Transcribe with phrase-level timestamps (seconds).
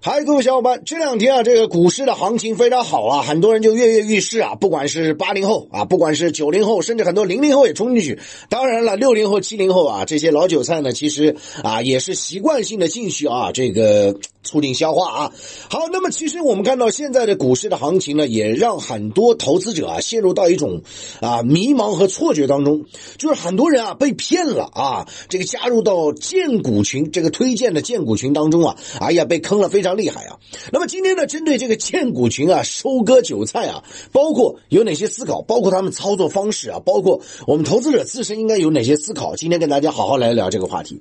[0.00, 8.20] 嗨，各位小伙伴，这两天啊，这个股市的行情非常好啊，很多人就跃跃欲试啊，不管是八零后啊，不管是九零后，甚至很多零零后也冲进去。
[8.48, 11.34] 当然了，六零后、七零后啊，这些老韭菜呢，其实
[11.64, 14.14] 啊也是习惯性的进去啊，这个
[14.44, 15.32] 促进消化啊。
[15.68, 20.82] 好，那么其实我们看到现在的股市的行情呢，也让很多投资者啊陷入到一种
[21.20, 22.84] 啊迷茫和错觉当中，
[23.18, 29.87] 就是很多人啊被骗了啊，这个加入到荐股群这个推荐的荐股群当中啊，哎呀被坑了非常。
[29.88, 30.38] 非常厉害啊！
[30.70, 41.00] 那么今天呢，针对这个荐股群啊，收割韭菜啊，包括有哪些思考，包括他们操作方式啊，包括我们投资者自身应该有哪些思考，今天跟大家好好来聊这个话题。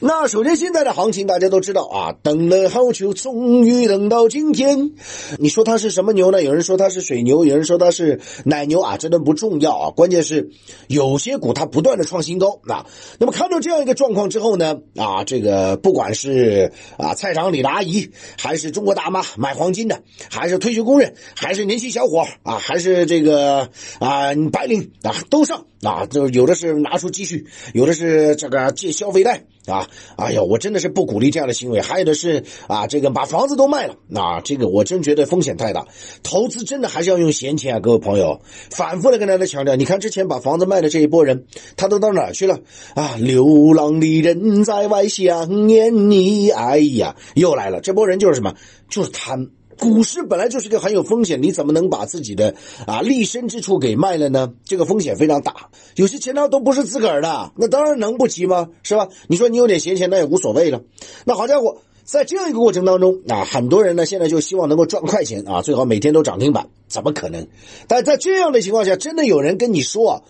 [0.00, 4.92] 那首先，现在的行情大家都知道啊，等了好久，终于等到今天。
[5.38, 6.40] 你说它是什么牛呢？
[6.40, 9.90] 有人说它是水牛，有人说它是奶牛啊，这都不重要啊。
[9.90, 10.50] 关键是
[10.86, 12.86] 有些股它不断的创新高啊。
[13.18, 18.10] 那么看到这样一个状况之后呢，啊，这个不管是啊菜场里的阿姨，
[18.40, 23.68] 还是中国大妈买黄金的，还是退休工人，还是年轻小伙啊，还是这个
[23.98, 29.44] 啊白领啊，都上啊，就有的是拿出积蓄，有的是这个借消费贷。
[29.66, 31.82] 啊，哎呀，我真的是不鼓励这样的行为。
[31.82, 35.86] 还有的是啊，这个把房子都卖了，那这个我真觉得风险太大。
[36.22, 38.40] 投资真的还是要用闲钱啊，各位朋友，
[38.70, 39.76] 反复的跟大家强调。
[39.76, 41.44] 你看之前把房子卖的这一波人，
[41.76, 42.60] 他都到哪去了
[42.94, 43.16] 啊？
[43.18, 47.82] 流浪的人在外想念你，哎呀，又来了。
[47.82, 48.54] 这波人就是什么？
[48.88, 49.50] 就是贪。
[49.78, 52.54] 股市本来就是个很有风险，你怎么能把自己的
[52.86, 54.52] 啊立身之处给卖了呢？
[54.64, 58.68] 这个风险非常大，有些钱呢都不是自个儿的，那当然能不急吗？
[58.82, 59.08] 是吧？
[59.28, 60.82] 你说你有点闲钱，那也无所谓了。
[61.24, 67.46] 那好家伙，在这样一个过程当中啊，很多人呢现在就希望能够赚快钱啊，最好每天都涨停板，怎么可能？
[67.86, 70.22] 但在这样的情况下，真的有人跟你说啊，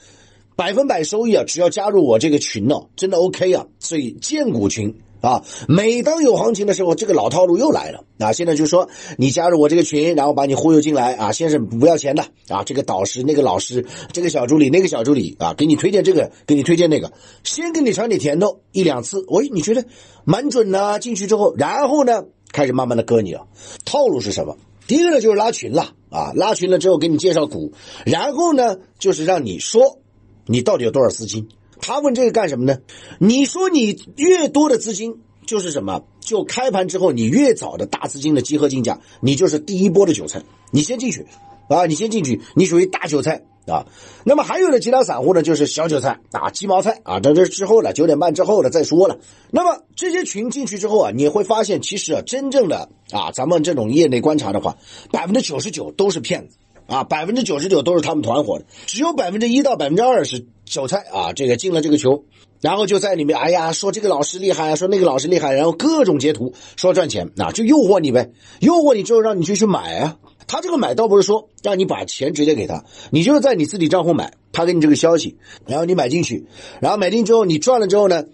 [0.56, 4.94] 百分百收益啊，只要加入我这个群呢，真的 OK 啊，所以荐股群。
[5.20, 8.04] 啊，每当有行情的时候，这个老套路又来了。
[8.18, 17.12] 啊，现在就说你加入我这个群，然后把你忽悠进来啊，先是不要钱的啊，这个导师、那个老师、这个小助理、那个小助理啊，给你推荐这个，给你推荐那个，
[17.44, 19.84] 先给你尝点甜头一两次，喂，你觉得
[20.24, 20.98] 蛮准呢？
[20.98, 23.46] 进去之后，然后呢，开始慢慢的割你了。
[23.84, 24.56] 套路是什么？
[24.86, 27.72] 第一个呢，就是拉群了啊，拉群了之后给你介绍股，
[28.04, 29.98] 然后呢，就是让你说
[30.46, 31.48] 你到底有多少资金。
[31.88, 32.76] 他问这个干什么呢？
[33.18, 36.04] 你说你越多的资金就是什么？
[36.20, 41.26] 就开盘之后你越早的大资金的集合竞价，你就是第一波的韭菜，你先进去，
[41.70, 43.86] 啊，你先进去，你属于大韭菜啊。
[44.22, 49.18] 那么还有的其他散户呢，就是小韭菜啊，鸡毛菜啊，这这之后了，九点半之后了再说了。
[49.50, 54.76] 那么这些群进去之后啊，你会发现其实啊，真正的啊，咱们这种业内观察的话，
[55.10, 56.58] 百分之九十九都是骗子。
[56.88, 61.34] 啊，百分之九十九都是他们团伙的，只有百分之一到百分之二是韭菜啊。
[61.34, 62.24] 这个进了这个球，
[62.62, 70.16] 然后就在里面，哎呀，说这个老师厉害啊，说那个老师厉害，然后各种截图说赚钱，啊，就诱惑你呗，诱惑你之后让你就去买啊。
[70.46, 76.46] 他这个买倒不是说让你把钱直接给他，你就是在你自己账户买，他给你这个消息，然后你买进去，
[76.80, 78.24] 然后买进之后你赚了之后呢？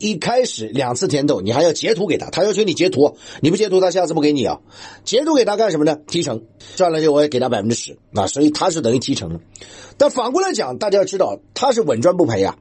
[0.00, 4.58] 一开始两次甜豆，你还要截图给他，他要求你截图，你不截图，他下次不给你啊。
[5.04, 5.96] 截图给他干什么呢？
[6.08, 6.42] 提成，
[6.74, 9.40] 赚了就我也给他百分之十那，所以他是等于提成的。
[9.98, 12.56] 但反过来讲，大家要知道，他是稳赚不赔呀。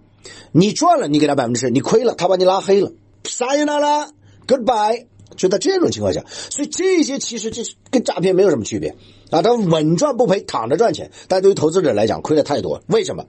[0.51, 2.91] 你赚了，你给他百分之十，你亏了，他把你拉黑了。
[3.23, 4.11] 撒由那拉
[4.45, 5.05] ，Goodbye。
[5.39, 8.93] 就在这种情况下，所以这些其实就是跟诈骗没有什么区别
[9.31, 11.09] 啊，他稳赚不赔，躺着赚钱。
[11.29, 12.83] 但对于投资者来讲，亏的太多。
[12.87, 13.25] 为什么？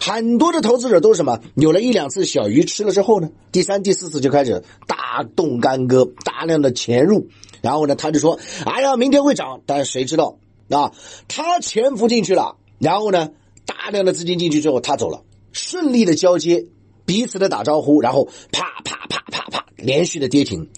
[0.00, 1.38] 很多的投资者都是什么？
[1.54, 7.28] 有了一两次小鱼吃了之后呢，第三、第四次就开始大动干戈，大量的潜入，
[7.60, 10.90] 然后呢，他就说：“哎呀，明天会涨。”但是谁知道啊？
[11.28, 13.30] 他潜伏进去了，然后呢，
[13.66, 16.66] 大量的资金进去之后，他走了，顺利的交接，
[17.06, 20.68] 彼此的打招呼，然后啪啪啪啪啪，连续的跌停。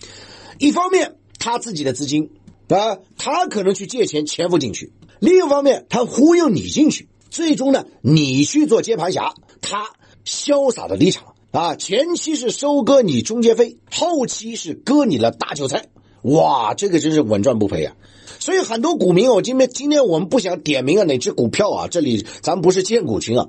[0.59, 2.31] 一方面，他自己的资金
[2.69, 9.87] 啊，他可能去借钱潜伏进去；另一方面，他忽悠你进去，最终呢，你去做接盘侠，他
[10.25, 11.75] 潇洒的离场啊。
[11.77, 15.87] 前期是收割你中介费，后期是割你的大韭菜，
[16.23, 17.95] 哇，这个真是稳赚不赔啊！
[18.39, 23.47] 所以很多股民，我今天今天我们不想点名啊哪只股票啊，这里咱们不是荐股群啊，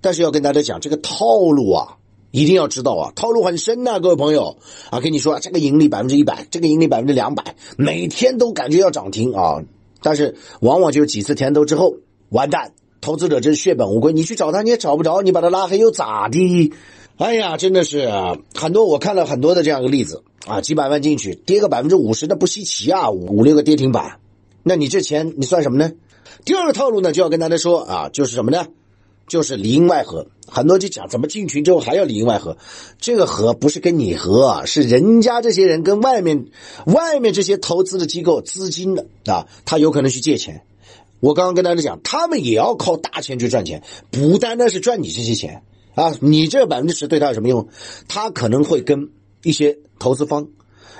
[0.00, 1.96] 但是要跟大家讲这个套路啊。
[2.34, 4.56] 一定要知道啊，套路很深呐，各位朋友
[4.90, 9.62] 啊，跟你说这个盈利百分之一百，这个盈利百分之两百，每天都感觉要涨停啊，
[10.02, 11.94] 但是往往就几次甜头之后
[12.30, 16.72] 完蛋，投资者真是血本无归，你去找他你也找不着，你把他拉黑又咋地？
[17.18, 18.10] 哎呀，真的是
[18.52, 24.18] 很多，我看了很多的这样一个例子啊，几百万进去跌个百分之五十，那不稀奇啊，五五六个跌停板，
[24.64, 25.92] 那你这钱你算什么呢？
[26.44, 28.66] 第二个套路呢，就要跟大家说啊，就是什么呢？
[29.26, 32.56] 就是里应外合，很多就讲怎么进群之后还要里应外合，
[32.98, 36.46] 这个合不是跟你合，啊是人家这些人跟外面
[36.86, 40.62] 外面这些投资的机构资金的啊，他有可能去借钱。
[41.20, 45.62] 我刚刚跟大家讲，他们也要靠大钱去赚钱，不单单是赚你这些钱
[45.94, 47.68] 啊，你这百分之十对他有什么用？
[48.08, 49.08] 他可能会跟
[49.42, 50.48] 一些投资方、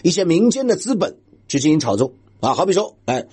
[0.03, 3.27] 一些民间的资本去进行炒作啊，好比说，哎，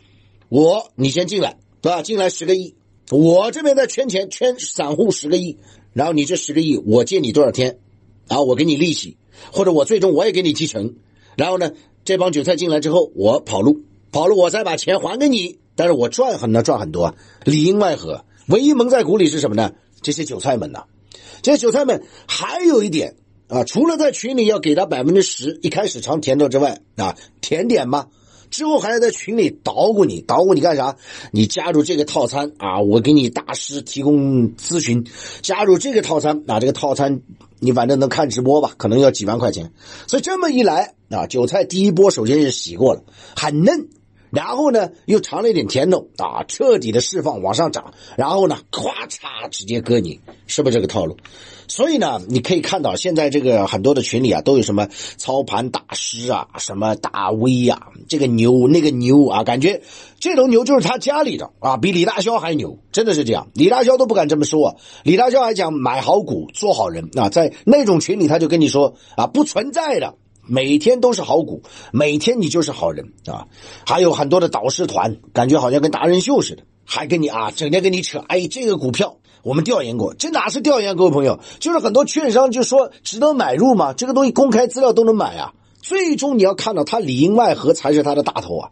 [0.49, 2.01] 我你先进来，对吧？
[2.01, 2.75] 进来十个亿。
[3.11, 5.57] 我这边在圈钱，圈散户十个亿，
[5.91, 7.77] 然后你这十个亿，我借你多少天，
[8.27, 9.17] 然后我给你利息，
[9.51, 10.95] 或者我最终我也给你继承，
[11.35, 11.73] 然后呢，
[12.05, 13.81] 这帮韭菜进来之后，我跑路，
[14.13, 19.73] 跑路我再把钱还给你，但是我赚很多赚很多啊，里应外合，唯一蒙在鼓里是什么呢？
[20.01, 20.85] 这些韭菜们呐，
[21.41, 23.17] 这些韭菜们还有一点
[23.49, 28.07] 啊，除了在群里要给他百分之十一开始尝甜头之外啊，甜点吗？
[28.51, 30.95] 之后还要在群里捣鼓你，捣鼓你干啥？
[31.31, 35.03] 你加入这个套餐啊，我给你大师提供咨询。
[35.42, 37.21] 加入这个套餐啊，这个套餐
[37.59, 39.71] 你反正能看直播吧，可能要几万块钱。
[40.06, 43.03] 所以这么一来啊，韭菜第一波首先是洗过了，
[43.36, 43.88] 很嫩，
[44.31, 51.18] 然后呢又尝了一点甜头啊，彻底的释放往上涨，然后呢咵嚓直接割你，是不是这个套路？
[51.68, 59.81] 所以呢，你可以看到现在这个很多的群里啊，都有什么操盘大师啊，什么大 V 呀，这个牛那个牛啊，感觉
[60.19, 63.48] 这头牛就是他家里的啊，比李大霄还牛，真的是这样。
[63.54, 70.16] 李大霄都不敢这么说，李大霄还讲买好股做好人啊，在那种群里他就跟你说啊，不存在的，
[70.51, 71.63] 每天都是好股，
[71.94, 73.48] 每天你就是好人啊。
[73.86, 79.15] 还有很多的导师团，感觉好像跟达人秀似的，还跟你啊，整天跟你扯，哎，这个股票。
[79.44, 80.98] 我们调研过，这哪是调研？
[80.98, 83.94] 各位朋友，就是很多券商就说值得买入吗？
[83.94, 85.53] 这个东西公开资料都能买啊。
[85.81, 88.71] 最终你要看到它里应外合才是它的大头啊！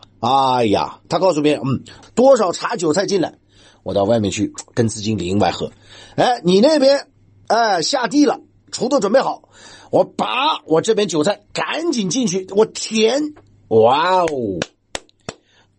[0.57, 1.81] 哎呀，他告诉别人，嗯，
[2.13, 3.35] 多少茶韭菜进来，
[3.83, 5.71] 我到外面去跟资金里应外合。
[6.17, 7.07] 哎，你那边
[7.47, 8.41] 哎下地了，
[8.71, 9.49] 锄头准备好，
[9.91, 13.33] 我拔我这边韭菜赶紧进去，我填，
[13.69, 14.59] 哇哦，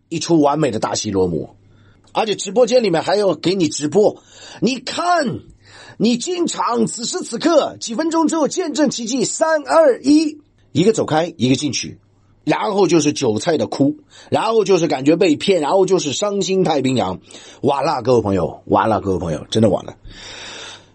[0.09, 1.51] 一出完美的大戏落幕。
[2.13, 4.21] 而且直播间里面还要给你直播，
[4.61, 5.39] 你看，
[5.97, 10.41] 你进场，此时此刻几分钟之后见证奇迹，三二一，
[10.73, 12.01] 一个走开，一个进去，
[12.43, 13.99] 然后就是韭菜的哭，
[14.29, 17.21] 然后就是感觉被骗，然后就是伤心太平洋，
[17.63, 19.95] 完了，各位朋友，完了，各位朋友，真的完了。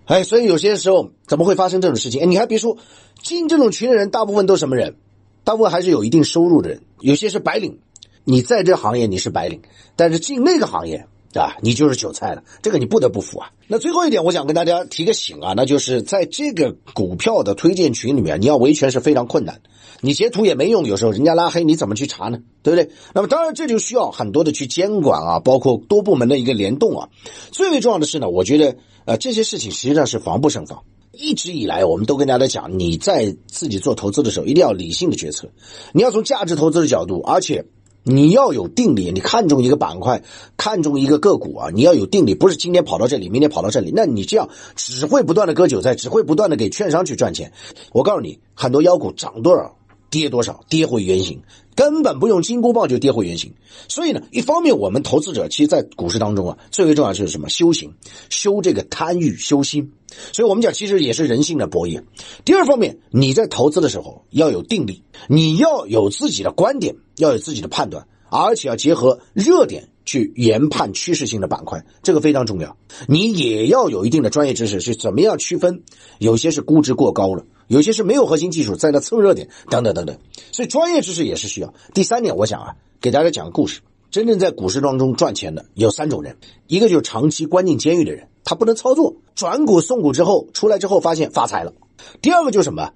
[0.05, 2.21] 哎，所以有些时候怎么会发生这种事情？
[2.21, 2.77] 哎，你还别说，
[3.21, 4.95] 进这种群的人大部分都什么人？
[5.43, 7.79] 大部分还是有一定收入的人，有些是白领。
[8.23, 9.61] 你在这行业你是白领，
[9.95, 11.05] 但是进那个行业
[11.35, 12.43] 啊，你就是韭菜了。
[12.63, 13.51] 这个你不得不服啊。
[13.67, 19.69] 那最后一点，我想跟大家提个醒啊，那就是在这个股票的推荐群里面，你要维权是非常困难的。
[20.05, 22.37] 你截图也没用，有时候人家拉黑，你怎么去查呢？
[22.61, 22.91] 对不对？
[23.13, 27.09] 那么当然这就需要很多的去监管啊，包括多部门的一个联动啊。
[27.51, 28.75] 最为重要的是呢，我觉得
[29.05, 30.83] 呃这些事情实际上是防不胜防。
[31.11, 35.49] 一直以来，我们都跟大家讲，你在自己做投资的时候，一定要理性的决策，
[35.91, 37.65] 你要从价值投资的角度，而且。
[38.07, 40.21] 你要有定力，你看中一个板块，
[40.57, 47.51] 看中一个个股啊，你要有定力，不是今天跑到这里，明天跑到这里，那你这样只会不断的割韭菜，只会不断的给券商去赚钱。
[47.93, 49.75] 我告诉你，很多妖股涨多少，
[50.19, 51.41] 跌多少，跌回原形，
[51.75, 53.53] 根本不用金箍棒就跌回原形。
[53.87, 57.49] 所以呢，一方面我们投资者其实，在股市当中啊，最为重要就是什么？
[57.49, 57.93] 修行，
[58.29, 59.91] 修这个贪欲，修心。
[60.31, 62.01] 所以我们讲，其实也是人性的博弈。
[62.45, 72.77] 第二方面，你在投资的时候要有定力，你要有自己的观点，要有自己的判断，而且要结合热点去研判趋势性的板块，这个非常重要。
[73.07, 75.83] 你也要有一定的专业知识，是怎么样区分？
[76.19, 80.17] 有些是估值过高了，有些是没有核心技术，在那蹭热点，等等等等。
[80.51, 81.73] 所以专业知识也是需要。
[81.93, 83.81] 第三点，我想啊，给大家讲个故事。
[84.11, 91.73] 真正在股市当中赚钱的有三种人，一个就是长期关进监狱的人，他不能操作，转股送股之后出来之后发现发财了；
[92.21, 92.91] 第二个就是什么，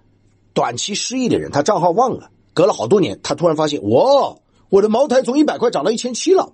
[0.54, 4.38] 短期失忆的人，他账号忘了，隔了好多年，他突然发现，哇，
[4.70, 6.54] 我的茅台从一百块涨到一千七了；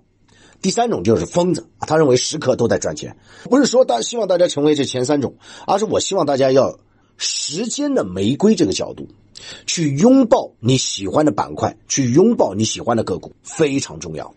[0.60, 3.16] 第三种就是疯子，他认为时刻都在赚钱。
[3.44, 5.36] 不是说大希望大家成为这前三种，
[5.68, 6.76] 而是我希望大家要
[7.18, 9.08] 时间的玫瑰这个角度。
[9.66, 14.34] 去拥抱你喜欢的板块，去拥抱你喜欢的个股，非常重要。